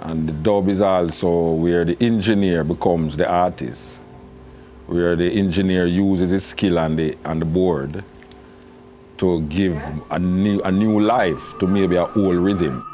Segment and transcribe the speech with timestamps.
[0.00, 3.96] And the dub is also where the engineer becomes the artist,
[4.86, 8.04] where the engineer uses his skill on the, on the board
[9.18, 12.84] to give a new, a new life to maybe a old rhythm.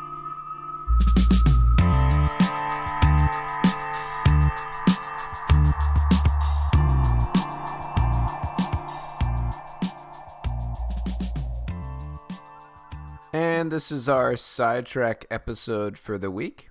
[13.32, 16.69] And this is our sidetrack episode for the week.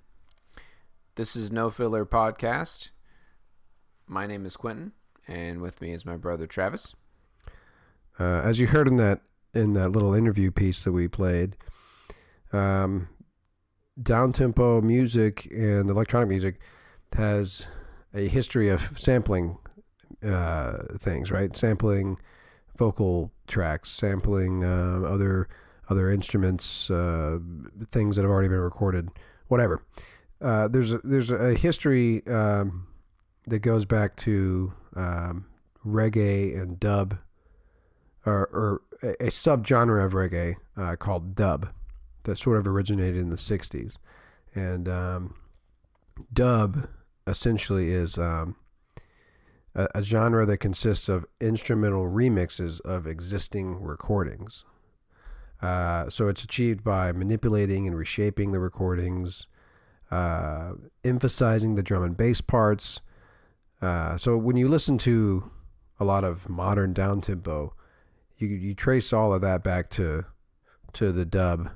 [1.20, 2.92] This is No Filler Podcast.
[4.06, 4.92] My name is Quentin,
[5.28, 6.94] and with me is my brother Travis.
[8.18, 9.20] Uh, as you heard in that
[9.52, 11.58] in that little interview piece that we played,
[12.54, 13.10] um,
[14.02, 16.58] down tempo music and electronic music
[17.12, 17.66] has
[18.14, 19.58] a history of sampling
[20.24, 21.54] uh, things, right?
[21.54, 22.16] Sampling
[22.78, 25.50] vocal tracks, sampling uh, other
[25.90, 27.40] other instruments, uh,
[27.92, 29.10] things that have already been recorded,
[29.48, 29.82] whatever.
[30.40, 32.86] Uh, there's a, there's a history um,
[33.46, 35.46] that goes back to um,
[35.84, 37.18] reggae and dub,
[38.24, 41.68] or, or a, a subgenre of reggae uh, called dub
[42.24, 43.96] that sort of originated in the 60s.
[44.54, 45.34] And um,
[46.32, 46.88] dub
[47.26, 48.56] essentially is um,
[49.74, 54.64] a, a genre that consists of instrumental remixes of existing recordings.
[55.62, 59.46] Uh, so it's achieved by manipulating and reshaping the recordings,
[60.10, 60.72] uh,
[61.04, 63.00] emphasizing the drum and bass parts.
[63.80, 65.50] Uh, so when you listen to
[65.98, 67.74] a lot of modern down tempo,
[68.36, 70.24] you you trace all of that back to
[70.92, 71.70] to the dub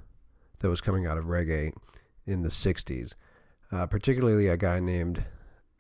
[0.59, 1.73] that was coming out of reggae
[2.27, 3.15] in the '60s.
[3.73, 5.25] Uh, particularly a guy named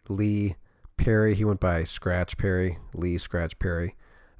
[0.08, 0.56] Lee
[0.96, 1.34] Perry.
[1.34, 3.94] He went by Scratch Perry, Lee Scratch Perry.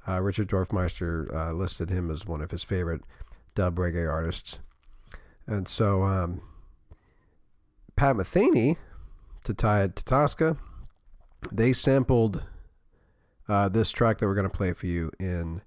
[0.07, 3.01] Uh, Richard Dorfmeister uh, listed him as one of his favorite
[3.55, 4.59] dub reggae artists.
[5.47, 6.41] And so um,
[7.95, 8.77] Pat Metheny,
[9.43, 10.57] to tie it to Tosca,
[11.51, 12.43] they sampled
[13.47, 15.61] uh, this track that we're going to play for you in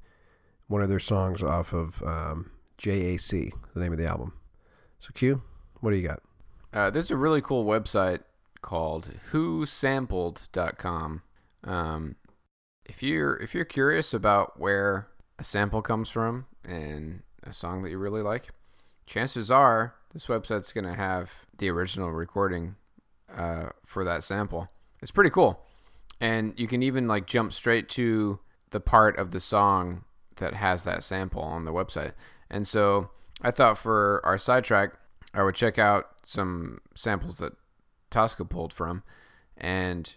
[0.67, 4.35] one of their songs off of um, JAC, the name of the album.
[4.99, 5.43] So, Q,
[5.81, 6.21] what do you got?
[6.73, 8.21] Uh, there's a really cool website
[8.61, 11.23] called whosampled.com.
[11.65, 12.17] Um,
[12.85, 15.09] if you're if you're curious about where
[15.39, 18.51] a sample comes from and a song that you really like,
[19.07, 22.77] chances are this website's going to have the original recording
[23.35, 24.69] uh, for that sample.
[25.01, 25.65] It's pretty cool.
[26.21, 30.05] And you can even like jump straight to the part of the song
[30.37, 32.13] that has that sample on the website.
[32.51, 33.11] And so
[33.43, 34.95] I thought for our sidetrack,
[35.35, 37.53] I would check out some samples that
[38.11, 39.03] Tosca pulled from.
[39.57, 40.15] And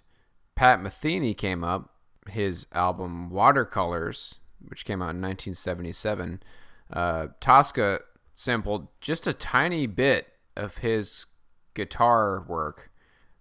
[0.56, 1.90] Pat Metheny came up.
[2.30, 4.36] His album Watercolors,
[4.68, 6.44] which came out in 1977,
[6.94, 8.02] uh, Tosca
[8.34, 11.26] sampled just a tiny bit of his
[11.74, 12.92] guitar work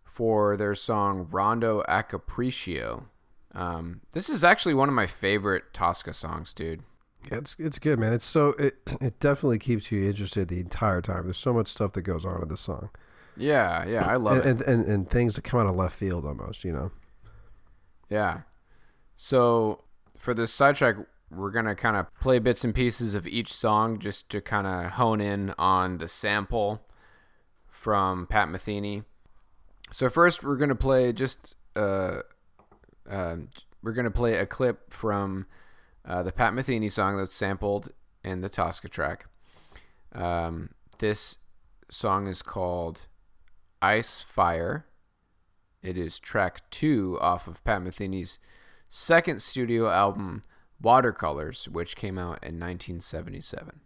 [0.04, 3.04] for their song Rondo Acapricio.
[3.54, 6.82] Um, this is actually one of my favorite Tosca songs, dude.
[7.30, 8.12] Yeah, it's it's good, man.
[8.12, 11.24] It's so it it definitely keeps you interested the entire time.
[11.24, 12.90] There's so much stuff that goes on in this song.
[13.36, 14.66] Yeah, yeah, I love and, it.
[14.66, 16.92] And, and and things that come out of left field almost, you know.
[18.08, 18.42] Yeah.
[19.16, 19.84] So
[20.18, 20.96] for this sidetrack,
[21.30, 24.92] we're gonna kind of play bits and pieces of each song just to kind of
[24.92, 26.86] hone in on the sample
[27.68, 29.04] from Pat Metheny.
[29.92, 32.20] So first, we're gonna play just uh,
[33.08, 33.36] uh
[33.82, 35.46] we're gonna play a clip from
[36.04, 37.92] uh, the Pat Metheny song that's sampled
[38.24, 39.26] in the Tosca track.
[40.12, 41.38] Um, this
[41.90, 43.06] song is called
[43.80, 44.86] Ice Fire.
[45.82, 48.38] It is track two off of Pat Metheny's
[48.88, 50.42] second studio album,
[50.82, 53.80] Watercolors, which came out in 1977.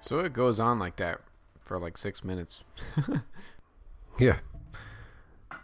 [0.00, 1.20] So it goes on like that
[1.60, 2.64] for like six minutes.
[4.18, 4.40] Yeah.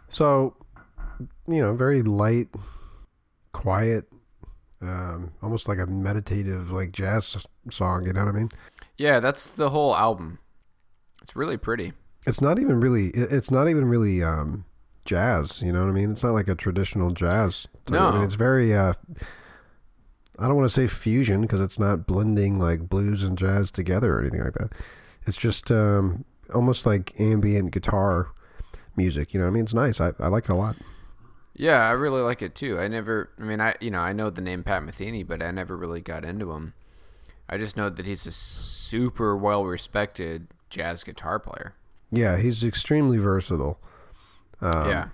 [0.09, 0.55] So,
[1.47, 2.47] you know, very light,
[3.51, 4.05] quiet,
[4.81, 8.07] um, almost like a meditative, like jazz song.
[8.07, 8.49] You know what I mean?
[8.97, 10.39] Yeah, that's the whole album.
[11.21, 11.93] It's really pretty.
[12.25, 13.09] It's not even really.
[13.13, 14.65] It's not even really um,
[15.05, 15.61] jazz.
[15.61, 16.11] You know what I mean?
[16.11, 17.67] It's not like a traditional jazz.
[17.85, 17.99] type.
[18.01, 18.25] I mean, No.
[18.25, 18.73] it's very.
[18.73, 18.93] Uh,
[20.39, 24.15] I don't want to say fusion because it's not blending like blues and jazz together
[24.15, 24.71] or anything like that.
[25.25, 28.31] It's just um, almost like ambient guitar
[28.95, 29.33] music.
[29.33, 29.63] You know what I mean?
[29.63, 29.99] It's nice.
[29.99, 30.75] I, I like it a lot.
[31.53, 32.79] Yeah, I really like it too.
[32.79, 35.49] I never, I mean, I you know I know the name Pat Metheny, but I
[35.51, 36.73] never really got into him.
[37.49, 41.73] I just know that he's a super well respected jazz guitar player.
[42.11, 43.79] Yeah, he's extremely versatile.
[44.61, 45.07] Um, yeah,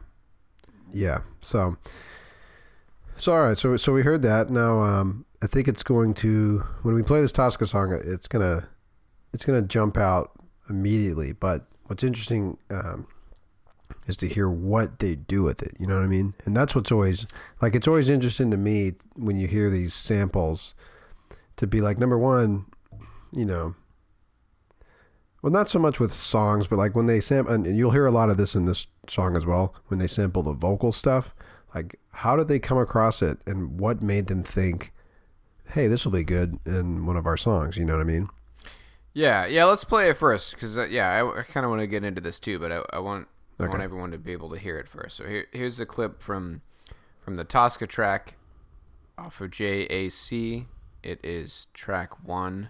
[0.92, 1.18] Yeah.
[1.42, 1.78] So,
[3.18, 3.58] so all right.
[3.58, 4.50] So so we heard that.
[4.50, 8.70] Now, um, I think it's going to when we play this Tosca song, it's gonna
[9.34, 10.32] it's gonna jump out
[10.70, 11.34] immediately.
[11.34, 13.08] But what's interesting um,
[14.08, 15.76] is to hear what they do with it.
[15.80, 16.34] You know what I mean?
[16.46, 17.26] And that's what's always
[17.62, 17.76] like.
[17.76, 20.76] It's always interesting to me when you hear these samples
[21.58, 22.66] to be like number one,
[23.32, 23.76] you know.
[25.42, 28.12] Well, not so much with songs, but like when they sample, and you'll hear a
[28.12, 29.76] lot of this in this song as well.
[29.88, 31.36] When they sample the vocal stuff,
[31.76, 34.94] like how did they come across it, and what made them think,
[35.66, 38.30] "Hey, this will be good in one of our songs." You know what I mean?
[39.14, 39.66] yeah, yeah.
[39.66, 42.22] Let's play it first because uh, yeah, I, I kind of want to get into
[42.22, 43.28] this too, but I, I want
[43.60, 45.18] I want everyone to be able to hear it first.
[45.18, 46.62] So here, here's a clip from
[47.22, 48.36] from the Tosca track
[49.18, 50.66] off of JAC.
[51.04, 52.70] It is track one.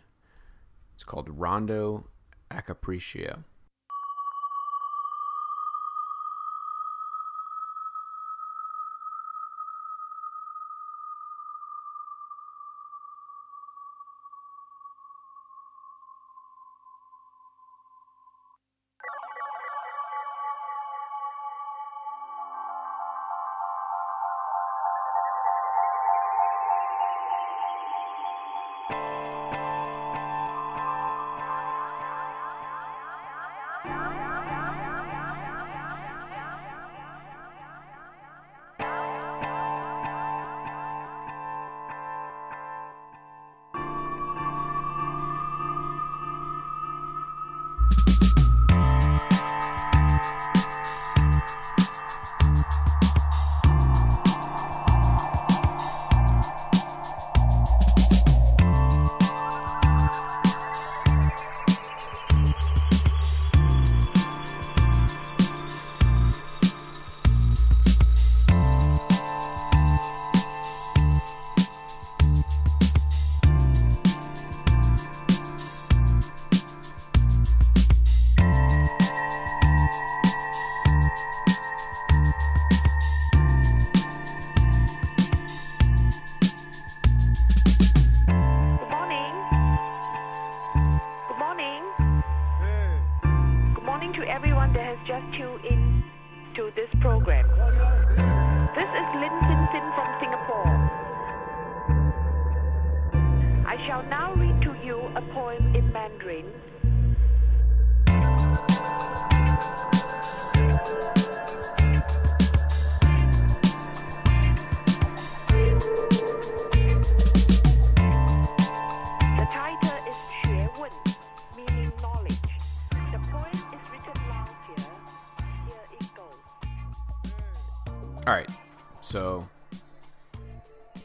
[0.95, 2.07] It's called Rondo
[2.51, 2.75] a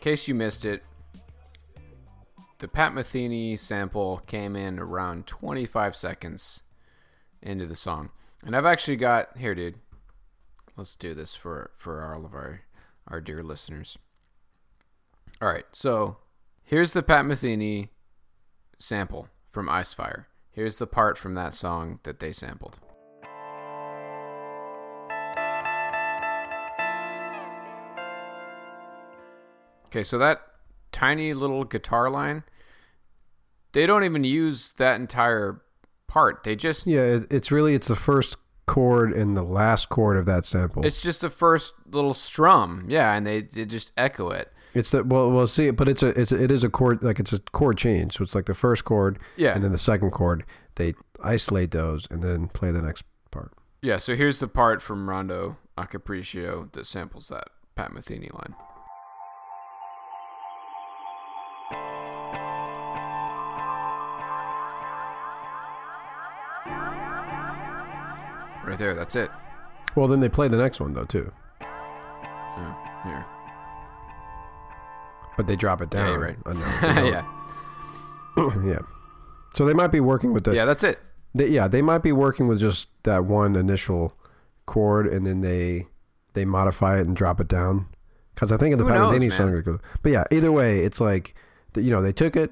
[0.09, 0.83] case you missed it,
[2.61, 6.63] the Pat Metheny sample came in around 25 seconds
[7.43, 8.09] into the song,
[8.43, 9.75] and I've actually got here, dude.
[10.77, 12.63] Let's do this for for all of our
[13.07, 13.99] our dear listeners.
[15.43, 15.67] All right.
[15.73, 16.17] So,
[16.65, 17.91] here's the Pat Metheny
[18.79, 20.25] sample from Icefire.
[20.51, 22.79] Here's the part from that song that they sampled.
[29.89, 30.41] Okay, so that
[30.93, 32.43] tiny little guitar line,
[33.73, 35.63] they don't even use that entire
[36.07, 36.45] part.
[36.45, 40.45] They just Yeah, it's really it's the first chord and the last chord of that
[40.45, 40.85] sample.
[40.85, 42.85] it's just the first little strum.
[42.89, 44.53] Yeah, and they, they just echo it.
[44.75, 47.19] It's the well, we'll see, but it's a it's a, it is a chord like
[47.19, 48.17] it's a chord change.
[48.19, 49.55] So it's like the first chord, Yeah.
[49.55, 50.45] and then the second chord.
[50.77, 50.93] They
[51.25, 53.53] isolate those and then play the next part.
[53.83, 58.55] Yeah, so here's the part from Rondo Acapricio that samples that Pat Metheny line.
[68.69, 68.95] Right there.
[68.95, 69.31] That's it.
[69.97, 73.25] Well, then they play the next one though too, Oh, here.
[75.37, 76.11] but they drop it Yeah, down.
[76.11, 76.37] you're right.
[78.37, 78.63] Yeah.
[78.65, 78.79] yeah.
[79.55, 80.99] So they might be working with the Yeah, that's it.
[81.35, 84.17] They, yeah, they might be working with just that one initial
[84.67, 85.87] chord, and then they
[86.35, 87.87] they modify it and drop it down.
[88.35, 89.31] Because I think in the Who Pat knows, Metheny man?
[89.31, 89.81] song, goes.
[90.03, 91.35] But yeah, either way, it's like
[91.77, 92.51] you know they took it.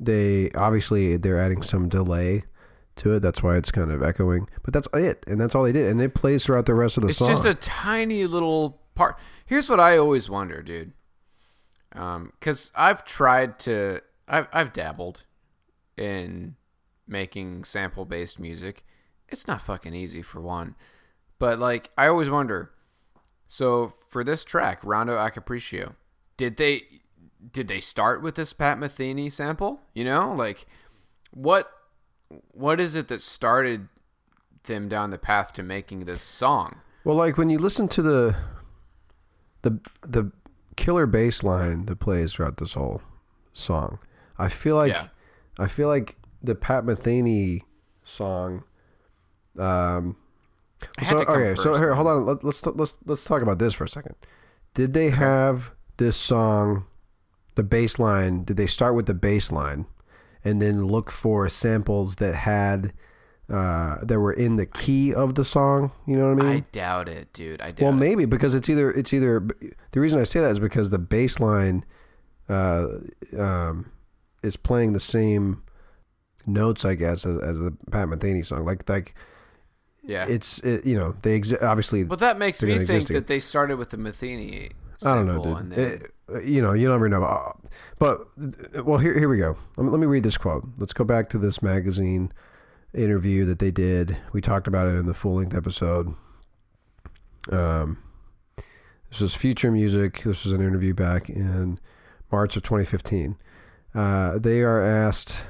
[0.00, 2.44] They obviously they're adding some delay
[2.98, 3.20] to it.
[3.20, 4.48] That's why it's kind of echoing.
[4.62, 7.02] But that's it, and that's all they did, and it plays throughout the rest of
[7.02, 7.30] the It's song.
[7.30, 9.16] It's just a tiny little part.
[9.46, 10.92] Here's what I always wonder, dude.
[11.92, 15.24] Um, cause I've tried to, I've I've dabbled
[15.96, 16.56] in
[17.06, 18.84] making sample based music.
[19.28, 20.74] It's not fucking easy for one,
[21.38, 22.70] but like I always wonder.
[23.46, 25.94] So for this track, Rondo Acapricio,
[26.36, 26.82] did they
[27.52, 29.80] did they start with this Pat Metheny sample?
[29.94, 30.66] You know, like
[31.30, 31.70] what
[32.52, 33.88] what is it that started
[34.64, 36.80] them down the path to making this song?
[37.04, 38.36] Well, like when you listen to the
[39.62, 40.32] the the
[40.76, 43.02] killer bass line that plays throughout this whole
[43.52, 43.98] song,
[44.38, 45.08] I feel like Yeah.
[45.58, 47.62] I feel like the Pat Metheny
[48.04, 48.64] song.
[49.58, 50.16] Um,
[51.04, 52.26] so okay, so here, hold on.
[52.26, 54.14] Let, let's let's let's talk about this for a second.
[54.74, 56.86] Did they have this song,
[57.56, 58.44] the bass line?
[58.44, 59.86] Did they start with the bass line,
[60.48, 62.92] and then look for samples that had
[63.50, 65.92] uh, that were in the key of the song?
[66.06, 66.56] You know what I mean?
[66.56, 67.60] I doubt it, dude.
[67.60, 67.96] I doubt Well, it.
[68.00, 69.46] maybe because it's either it's either
[69.92, 71.84] the reason I say that is because the bass line
[72.48, 72.86] uh,
[73.38, 73.90] um,
[74.42, 75.62] is playing the same
[76.46, 78.64] notes, I guess, as, as the Pat Metheny song.
[78.64, 79.14] Like like
[80.02, 80.26] Yeah.
[80.28, 82.04] it's it, you know they exist obviously.
[82.04, 84.72] but that makes me think that they started with the Metheny.
[85.04, 85.78] I don't know, dude.
[85.78, 87.22] It- you know, you never know.
[87.22, 87.52] Uh,
[87.98, 88.20] But
[88.76, 89.56] uh, well, here here we go.
[89.76, 90.64] Let me, read this quote.
[90.78, 92.32] Let's go back to this magazine
[92.94, 94.16] interview that they did.
[94.32, 96.14] We talked about it in the full length episode.
[97.50, 98.02] Um,
[99.10, 100.22] this was Future Music.
[100.22, 101.78] This was an interview back in
[102.30, 103.36] March of 2015.
[103.94, 105.46] Uh, they are asked.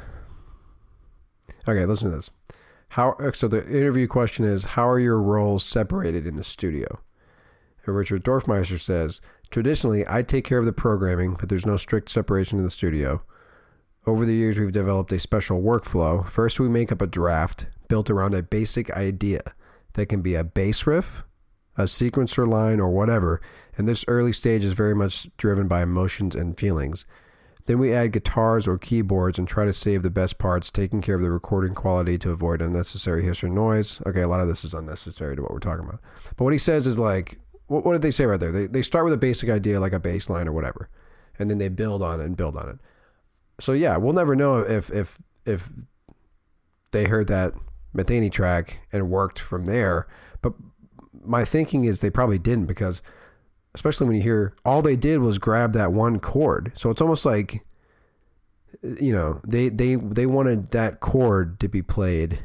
[1.66, 2.30] Okay, listen to this.
[2.90, 3.48] How so?
[3.48, 7.00] The interview question is: How are your roles separated in the studio?
[7.88, 9.20] And Richard Dorfmeister says,
[9.50, 13.22] Traditionally, I take care of the programming, but there's no strict separation in the studio.
[14.06, 16.28] Over the years, we've developed a special workflow.
[16.28, 19.40] First, we make up a draft built around a basic idea
[19.94, 21.22] that can be a bass riff,
[21.76, 23.40] a sequencer line, or whatever.
[23.76, 27.04] And this early stage is very much driven by emotions and feelings.
[27.66, 31.16] Then we add guitars or keyboards and try to save the best parts, taking care
[31.16, 34.00] of the recording quality to avoid unnecessary hiss or noise.
[34.06, 36.00] Okay, a lot of this is unnecessary to what we're talking about.
[36.36, 37.38] But what he says is like,
[37.68, 38.52] what, what did they say right there?
[38.52, 40.88] They, they start with a basic idea, like a baseline or whatever,
[41.38, 42.78] and then they build on it and build on it.
[43.60, 45.72] So yeah, we'll never know if if if
[46.90, 47.54] they heard that
[47.94, 50.06] Metheny track and worked from there.
[50.42, 50.54] But
[51.24, 53.02] my thinking is they probably didn't because
[53.74, 56.72] especially when you hear all they did was grab that one chord.
[56.74, 57.64] So it's almost like
[58.82, 62.40] you know, they they they wanted that chord to be played.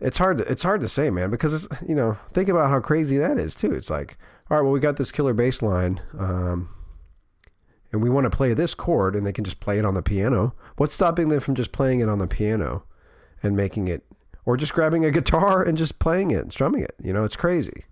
[0.00, 2.80] It's hard to, it's hard to say, man, because it's you know, think about how
[2.80, 3.72] crazy that is too.
[3.72, 4.16] It's like,
[4.50, 6.68] all right, well we got this killer bass line um
[7.92, 10.02] and we want to play this chord and they can just play it on the
[10.02, 10.54] piano.
[10.76, 12.84] What's stopping them from just playing it on the piano
[13.42, 14.04] and making it
[14.44, 16.94] or just grabbing a guitar and just playing it, and strumming it.
[17.02, 17.84] You know, it's crazy.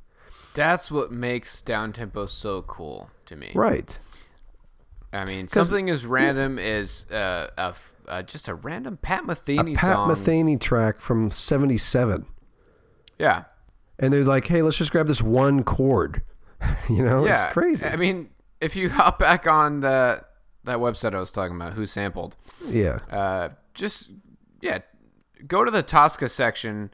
[0.54, 3.50] that's what makes down tempo so cool to me.
[3.54, 3.98] Right.
[5.12, 7.74] I mean, something as random as uh, a
[8.12, 10.10] uh, just a random Pat Metheny A Pat song.
[10.10, 12.26] Metheny track from 77.
[13.18, 13.44] Yeah.
[13.98, 16.22] And they're like, "Hey, let's just grab this one chord."
[16.90, 17.32] you know, yeah.
[17.32, 17.86] it's crazy.
[17.86, 18.28] I mean,
[18.60, 20.24] if you hop back on the
[20.64, 22.98] that website I was talking about, who sampled, yeah.
[23.10, 24.10] uh, just
[24.60, 24.80] yeah,
[25.46, 26.92] go to the Tosca section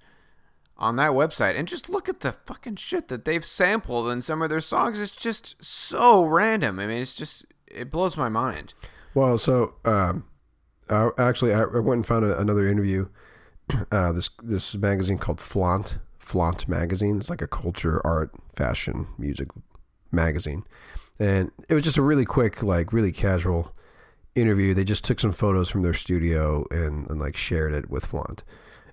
[0.77, 4.41] on that website and just look at the fucking shit that they've sampled in some
[4.41, 5.01] of their songs.
[5.01, 6.79] It's just so random.
[6.79, 8.75] I mean, it's just it blows my mind.
[9.15, 10.25] Well, so um,
[10.91, 13.09] I, actually, I went and found a, another interview.
[13.93, 17.19] Uh, this this magazine called Flaunt Flaunt magazine.
[17.19, 19.49] It's like a culture, art, fashion, music
[20.11, 20.65] magazine,
[21.19, 23.75] and it was just a really quick, like really casual
[24.35, 24.73] interview.
[24.73, 28.43] They just took some photos from their studio and, and like shared it with Flaunt.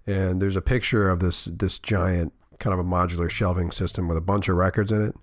[0.05, 4.17] And there's a picture of this this giant kind of a modular shelving system with
[4.17, 5.15] a bunch of records in it,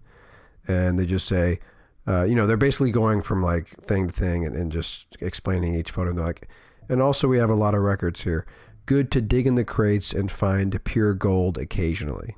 [0.66, 1.58] and they just say,
[2.06, 5.74] uh, you know, they're basically going from like thing to thing and, and just explaining
[5.74, 6.10] each photo.
[6.10, 6.48] And they're like,
[6.92, 8.46] and also we have a lot of records here.
[8.86, 12.36] Good to dig in the crates and find pure gold occasionally.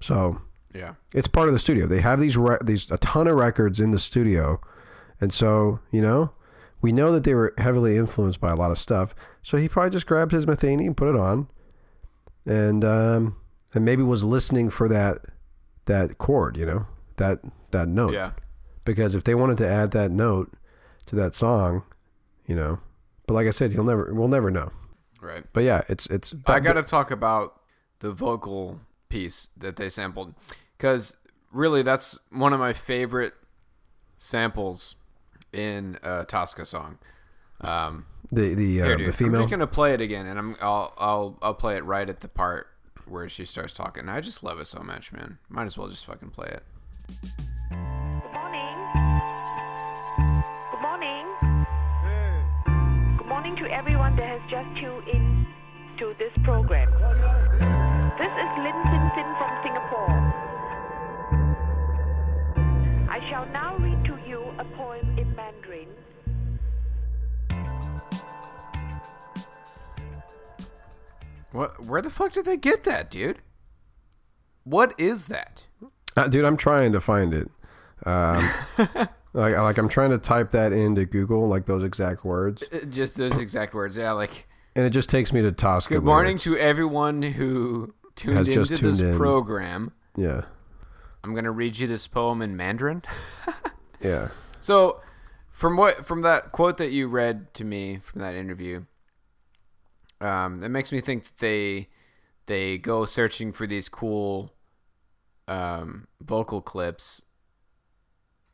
[0.00, 0.40] So
[0.74, 0.94] Yeah.
[1.12, 1.86] it's part of the studio.
[1.86, 4.60] They have these re- these a ton of records in the studio,
[5.20, 6.32] and so you know,
[6.82, 9.14] we know that they were heavily influenced by a lot of stuff.
[9.42, 11.48] So he probably just grabbed his Metheny and put it on,
[12.44, 13.36] and um,
[13.74, 15.18] and maybe was listening for that
[15.86, 17.40] that chord, you know, that
[17.70, 18.12] that note.
[18.12, 18.32] Yeah.
[18.84, 20.52] Because if they wanted to add that note
[21.06, 21.82] to that song,
[22.46, 22.78] you know,
[23.26, 24.70] but like I said, you'll never, we'll never know.
[25.20, 25.44] Right.
[25.52, 26.34] But yeah, it's it's.
[26.46, 27.60] I got to talk about
[28.00, 30.34] the vocal piece that they sampled
[30.76, 31.16] because
[31.50, 33.34] really that's one of my favorite
[34.18, 34.96] samples
[35.52, 36.98] in a Tosca song.
[37.60, 40.92] Um, the the uh, here, the I'm just gonna play it again, and I'm I'll
[40.98, 42.68] I'll I'll play it right at the part
[43.06, 44.08] where she starts talking.
[44.08, 45.38] I just love it so much, man.
[45.48, 48.05] Might as well just fucking play it.
[54.56, 55.46] Just tuned in
[55.98, 56.90] to this program.
[58.16, 60.08] This is Lin Sin Sin from Singapore.
[63.10, 65.88] I shall now read to you a poem in Mandarin.
[71.52, 71.84] What?
[71.84, 73.40] Where the fuck did they get that, dude?
[74.64, 75.64] What is that?
[76.16, 77.50] Uh, dude, I'm trying to find it.
[78.06, 78.48] Um,
[79.36, 83.16] like like I'm trying to type that into Google, like those exact words, Uh, Just
[83.16, 83.96] those exact words.
[83.96, 85.94] Yeah, like and it just takes me to Tosca.
[85.94, 86.44] good morning lyrics.
[86.44, 89.16] to everyone who tuned Has into just tuned this in.
[89.16, 89.92] program.
[90.16, 90.42] Yeah,
[91.22, 93.02] I'm gonna read you this poem in Mandarin.
[94.00, 94.28] yeah.
[94.60, 95.00] So,
[95.52, 98.84] from what from that quote that you read to me from that interview,
[100.20, 101.88] um, that makes me think that they
[102.46, 104.52] they go searching for these cool
[105.48, 107.22] um, vocal clips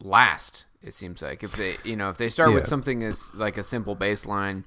[0.00, 0.66] last.
[0.82, 3.64] It seems like if they you know if they start with something as like a
[3.64, 4.64] simple bass line,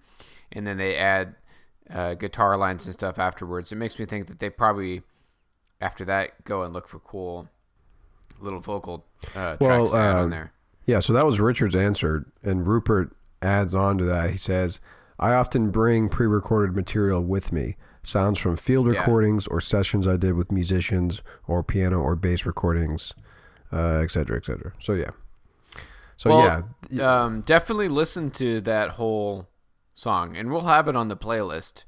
[0.51, 1.36] and then they add
[1.89, 5.01] uh, guitar lines and stuff afterwards, it makes me think that they probably
[5.82, 7.49] after that go and look for cool
[8.39, 10.51] little vocal uh, Well, tracks uh, on there.
[10.86, 14.30] Yeah, so that was Richard's answer, and Rupert adds on to that.
[14.32, 14.80] He says,
[15.19, 18.99] "I often bring pre-recorded material with me, sounds from field Yeah.
[18.99, 23.13] recordings or sessions I did with musicians, or piano or bass recordings,
[23.73, 25.10] uh, et cetera, et cetera." So yeah,
[26.17, 29.47] so Well, yeah, um, definitely listen to that whole
[29.93, 31.84] song, and we'll have it on the playlist,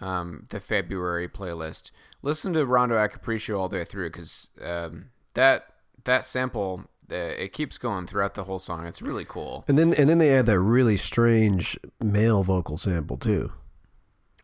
[0.00, 1.90] um, the February playlist.
[2.22, 5.66] Listen to Rondo Acapricio all the way through because um, that
[6.04, 8.86] that sample uh, it keeps going throughout the whole song.
[8.86, 9.64] It's really cool.
[9.68, 13.52] and then and then they add that really strange male vocal sample too,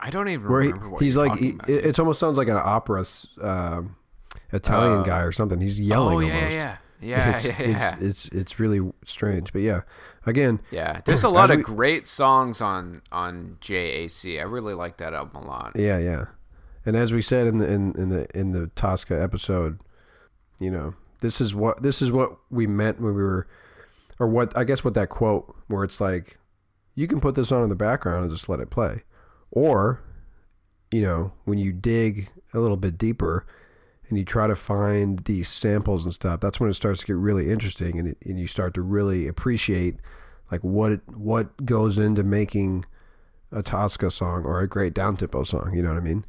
[0.01, 2.61] I don't even where he, remember what he's like, he, it, almost sounds like an
[2.63, 3.05] opera
[3.41, 3.97] um,
[4.53, 5.61] Italian Uh, guy or something.
[5.61, 6.55] He's yelling oh yeah, almost.
[6.55, 7.97] yeah, yeah, it's, yeah, yeah.
[8.01, 9.81] It's, it's it's really strange, but yeah,
[10.27, 14.39] again, Yeah, there's a lot of we- great songs on on JAC.
[14.39, 15.73] I really like that album a lot.
[15.77, 16.25] Yeah, yeah.
[16.87, 19.81] And as we said in the in, in the in the Tosca episode,
[20.61, 23.47] you know, this is what this is what we meant when we were
[24.19, 26.39] or what I guess what that quote where it's like
[26.95, 29.03] you can put this on in the background and just let it play.
[29.51, 30.01] Or,
[30.91, 33.47] you know, when you dig a little bit deeper
[34.09, 37.17] and you try to find these samples and stuff, that's when it starts to get
[37.17, 39.97] really interesting and, it, and you start to really appreciate
[40.51, 42.85] like what it, what goes into making
[43.51, 45.73] a Tosca song or a great down tempo song.
[45.75, 46.25] You know what I mean?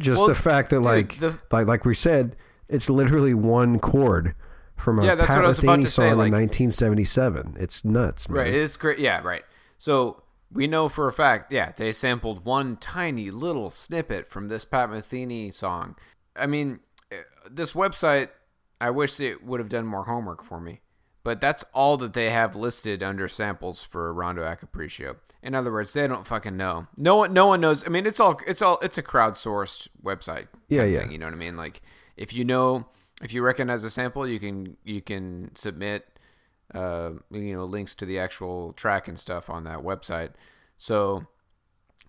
[0.00, 2.34] Just Well, the fact that dude, like the- like like we said,
[2.68, 4.34] it's literally one chord
[4.76, 6.32] from a Yeah, that's Pat what I was about Metheny to say, song like- in
[6.32, 7.56] 1977.
[7.58, 8.38] It's nuts, man.
[8.38, 8.98] Right, it is great.
[8.98, 9.44] Yeah, right.
[9.78, 14.64] So we know for a fact, yeah, they sampled one tiny little snippet from this
[14.64, 15.96] Pat Metheny song.
[16.34, 16.80] I mean,
[17.50, 18.28] this website,
[18.80, 20.80] I wish it would have done more homework for me.
[21.22, 25.16] But that's all that they have listed under samples for Rondo Acapricio.
[25.42, 26.86] In other words, they don't fucking know.
[26.96, 27.84] No one, no one knows.
[27.84, 30.46] I mean, it's all, it's all, it's a crowdsourced website.
[30.68, 31.00] Yeah, yeah.
[31.00, 31.56] thing, you know what I mean?
[31.56, 31.82] Like,
[32.16, 32.86] if you know,
[33.22, 36.16] if you recognize a sample, you can, you can submit
[36.74, 40.30] uh, you know, links to the actual track and stuff on that website.
[40.76, 41.26] So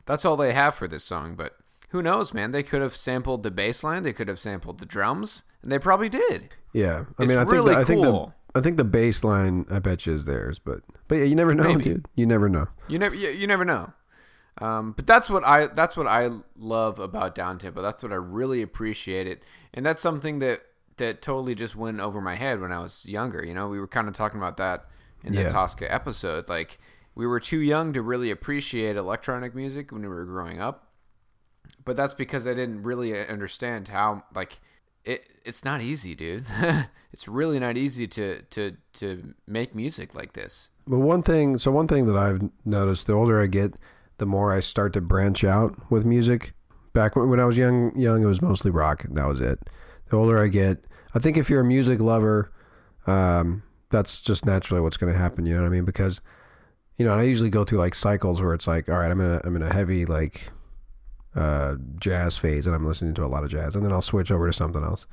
[0.06, 1.36] that's all they have for this song.
[1.36, 1.56] But
[1.89, 2.52] who knows, man?
[2.52, 5.80] They could have sampled the bass line, they could have sampled the drums, and they
[5.80, 6.50] probably did.
[6.73, 8.34] Yeah, I It's mean, I think really the, I think cool.
[8.54, 11.36] the I think the bass line I bet you is theirs, but but yeah, you
[11.36, 11.84] never know, Maybe.
[11.84, 12.06] dude.
[12.15, 12.65] You never know.
[12.88, 13.93] You never, you, you never know.
[14.60, 17.82] Um, but that's what I that's what I love about down tempo.
[17.82, 20.62] That's what I really appreciate it, and that's something that
[20.97, 23.45] that totally just went over my head when I was younger.
[23.45, 24.88] You know, we were kind of talking about that
[25.23, 25.50] in the Yeah.
[25.50, 26.50] Tosca episode.
[26.50, 26.80] Like
[27.13, 30.88] we were too young to really appreciate electronic music when we were growing up,
[31.86, 34.60] but that's because I didn't really understand how like
[35.03, 35.25] it.
[35.45, 36.45] It's not easy, dude.
[37.13, 40.69] it's really not easy to to to make music like this.
[40.86, 43.77] But one thing, so one thing that I've noticed, the older I get,
[44.17, 46.53] the more I start to branch out with music.
[46.93, 49.60] Back when, when I was young, young, it was mostly rock, and that was it.
[50.10, 52.51] The older I get, I think if you're a music lover,
[53.06, 55.45] um, that's just naturally what's going to happen.
[55.45, 55.86] You know what I mean?
[55.86, 56.21] Because,
[56.95, 59.19] you know, and I usually go through like cycles where it's like, all right, I'm
[59.19, 60.49] in a, I'm in a heavy like,
[61.38, 64.32] uh, jazz phase, and I'm listening to a lot of jazz, and then I'll switch
[64.32, 65.06] over to something else.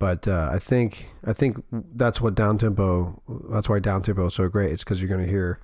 [0.00, 3.22] But uh, I think I think that's what down tempo.
[3.50, 4.72] That's why down tempo is so great.
[4.72, 5.60] It's because you're gonna hear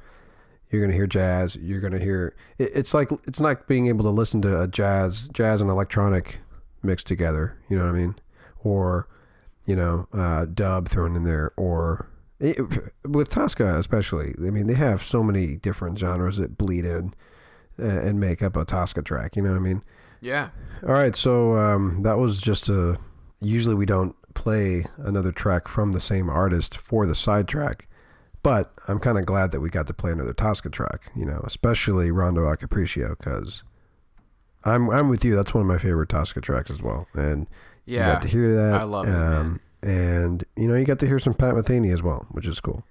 [0.70, 1.56] you're gonna hear jazz.
[1.56, 5.28] You're gonna hear it, it's like it's like being able to listen to a jazz
[5.32, 6.38] jazz and electronic
[6.82, 7.58] mixed together.
[7.68, 8.14] You know what I mean?
[8.62, 9.08] Or
[9.66, 12.58] you know, uh, dub thrown in there, or it,
[13.04, 14.34] with Tosca especially.
[14.38, 17.14] I mean, they have so many different genres that bleed in
[17.78, 19.36] and make up a Tosca track.
[19.36, 19.82] You know what I mean?
[20.20, 20.50] Yeah.
[20.86, 22.98] All right, so um, that was just a.
[23.40, 27.86] Usually we don't play another track from the same artist for the side track,
[28.42, 31.10] but I'm kind of glad that we got to play another Tosca track.
[31.14, 33.64] You know, especially Rondo Acapricio, because
[34.64, 35.34] I'm I'm with you.
[35.36, 37.46] That's one of my favorite Tosca tracks as well, and
[37.84, 38.06] Yeah.
[38.08, 38.80] you got to hear that.
[38.80, 39.60] I love it, man.
[39.82, 42.82] And you know, you got to hear some Pat Metheny as well, which is cool.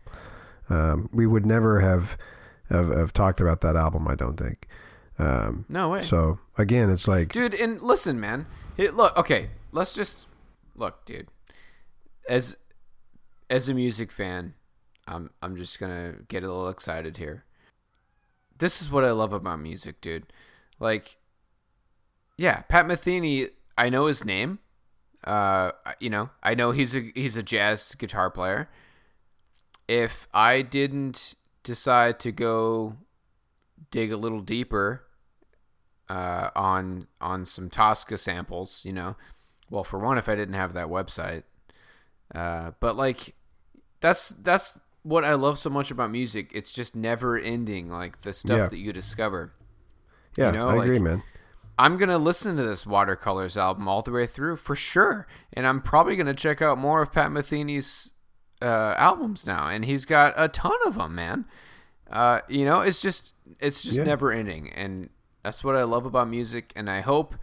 [0.69, 2.17] Um, we would never have,
[2.69, 4.67] have have talked about that album, I don't think.
[5.19, 6.01] Um, No way.
[6.01, 8.47] so again, it's like dude and listen man.
[8.77, 10.27] It, look okay let's just
[10.75, 11.27] look dude.
[12.27, 12.57] As
[13.49, 14.53] as a music fan
[15.07, 17.43] i'm i'm just gonna get a little excited here.
[18.57, 20.25] This is what i love about music dude.
[20.79, 21.17] Like
[22.37, 24.59] yeah pat metheny i know his name.
[25.23, 28.67] Uh you know i know he's a he's a jazz guitar player.
[29.87, 32.97] If i didn't decide to go
[33.91, 35.03] dig a little deeper
[36.09, 39.15] uh, on on some Tosca samples, you know.
[39.69, 41.43] Well, for one, if I didn't have that website,
[42.35, 43.35] uh, but like
[44.01, 46.51] that's that's what I love so much about music.
[46.53, 48.67] It's just never ending, like the stuff Yeah.
[48.67, 49.53] that you discover.
[50.37, 51.23] yeah, know, I agree, man.
[51.77, 55.81] I'm gonna listen to this Watercolors album all the way through for sure, and I'm
[55.81, 58.11] probably gonna check out more of Pat Metheny's
[58.63, 61.45] uh, albums now, and he's got a ton of them, man.
[62.09, 64.03] Uh, you know, it's just it's just Yeah.
[64.05, 65.09] never ending, and
[65.43, 66.71] that's what I love about music.
[66.75, 67.35] And I hope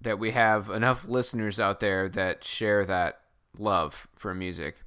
[0.00, 3.20] that we have enough listeners out there that share that
[3.58, 4.82] love for music.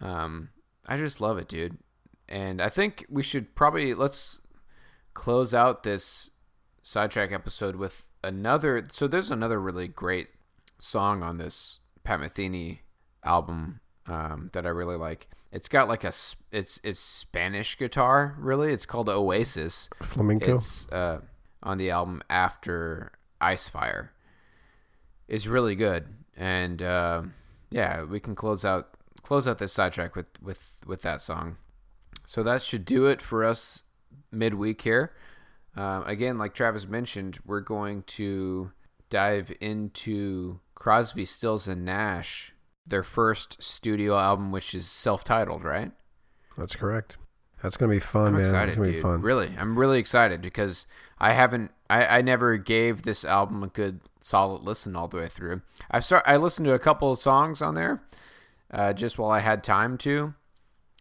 [0.00, 0.48] Um,
[0.86, 1.78] I just love it, dude.
[2.28, 4.40] And I think we should probably let's
[5.12, 6.30] close out this
[6.82, 8.84] sidetrack episode with another.
[8.90, 10.28] So there's another really great
[10.78, 12.80] song on this Pat Metheny
[13.22, 15.28] album um, that I really like.
[15.52, 16.12] It's got like a
[16.52, 18.72] it's it's Spanish guitar really.
[18.72, 19.88] It's called Oasis.
[20.02, 20.56] Flamenco.
[20.56, 21.20] It's uh,
[21.62, 24.12] on the album after Ice Fire.
[25.28, 27.22] It's really good, and uh,
[27.70, 28.90] yeah, we can close out
[29.22, 31.56] close out this sidetrack with with with that song.
[32.26, 33.82] So that should do it for us
[34.30, 35.12] midweek here.
[35.76, 38.70] Um, again, like Travis mentioned, we're going to
[39.10, 42.53] dive into Crosby, Stills, and Nash,
[42.86, 45.92] their first studio album, which is self-titled, right?
[46.56, 47.16] That's correct.
[47.62, 48.40] That's gonna be fun, I'm man.
[48.42, 48.96] excited, It's gonna dude.
[48.96, 49.22] be fun.
[49.22, 50.86] Really, I'm really excited because
[51.18, 55.28] I haven't, I, I never gave this album a good solid listen all the way
[55.28, 55.62] through.
[55.90, 58.02] I've start, I listened to a couple of songs on there,
[58.70, 60.34] uh, just while I had time to,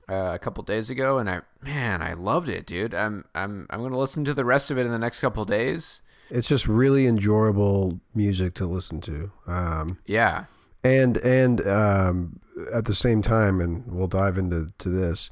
[0.07, 2.93] uh, a couple days ago, and I, man, I loved it, dude.
[2.93, 5.49] I'm, I'm, I'm gonna listen to the rest of it in the next couple of
[5.49, 6.01] days.
[6.29, 9.31] It's just really enjoyable music to listen to.
[9.45, 10.45] Um, Yeah,
[10.83, 12.39] and and um,
[12.73, 15.29] at the same time, and we'll dive into to this.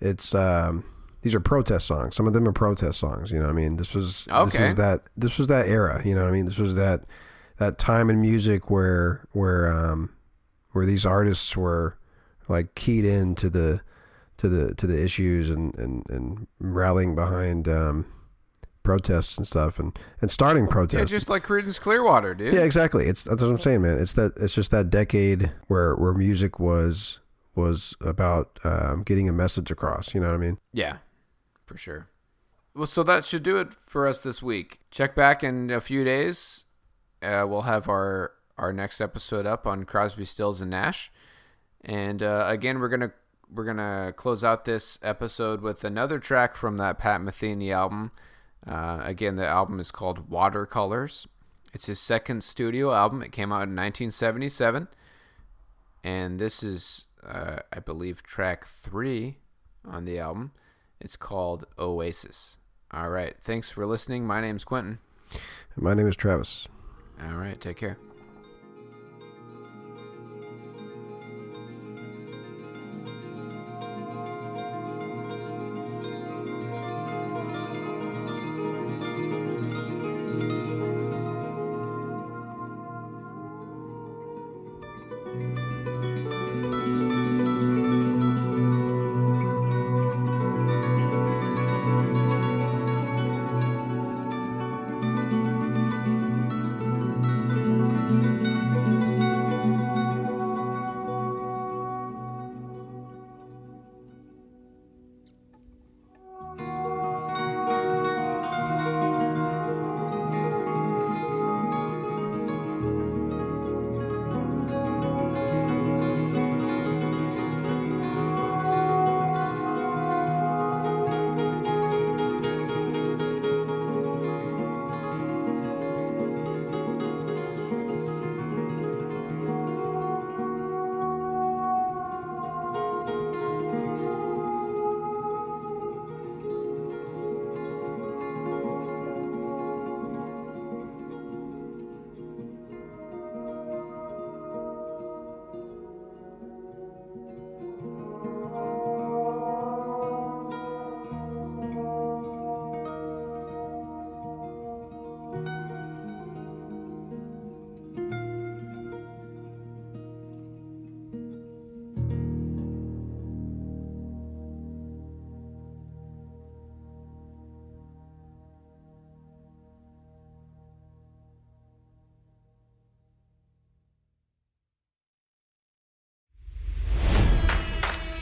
[0.00, 0.84] It's um,
[1.22, 2.16] these are protest songs.
[2.16, 3.30] Some of them are protest songs.
[3.30, 4.64] You know, what I mean, this was this Okay.
[4.64, 6.00] was that this was that era.
[6.04, 7.02] You know, what I mean, this was that
[7.58, 10.10] that time in music where where um,
[10.72, 11.96] where these artists were
[12.48, 13.80] like keyed into the
[14.38, 18.06] to the to the issues and and, and rallying behind um,
[18.82, 21.00] protests and stuff and and starting protests.
[21.00, 22.54] yeah, just like Creedence Clearwater, dude.
[22.54, 23.06] Yeah, exactly.
[23.06, 23.98] It's that's what I'm saying, man.
[24.00, 27.18] It's that it's just that decade where where music was
[27.54, 30.14] was about um, getting a message across.
[30.14, 30.58] You know what I mean?
[30.72, 30.98] Yeah,
[31.66, 32.08] for sure.
[32.74, 34.80] Well, so that should do it for us this week.
[34.90, 36.64] Check back in a few days.
[37.22, 41.10] Uh, we'll have our our next episode up on Crosby, Stills, and Nash.
[41.82, 43.12] And uh, again, we're gonna
[43.52, 48.12] we're gonna close out this episode with another track from that Pat Metheny album.
[48.66, 51.26] Uh, again, the album is called Watercolors.
[51.72, 53.22] It's his second studio album.
[53.22, 54.88] It came out in 1977,
[56.02, 59.38] and this is, uh, I believe, track three
[59.84, 60.52] on the album.
[61.00, 62.58] It's called Oasis.
[62.92, 63.34] All right.
[63.40, 64.26] Thanks for listening.
[64.26, 64.98] My name's Quentin.
[65.76, 66.66] My name is Travis.
[67.22, 67.60] All right.
[67.60, 67.96] Take care.